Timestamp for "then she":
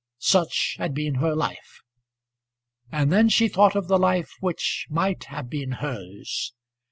3.11-3.47